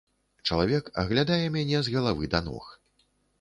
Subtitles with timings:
[0.47, 2.73] Чалавек аглядае мяне з галавы да ног.